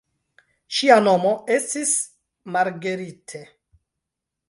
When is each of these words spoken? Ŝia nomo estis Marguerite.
Ŝia 0.77 0.95
nomo 1.09 1.35
estis 1.57 1.93
Marguerite. 2.57 3.47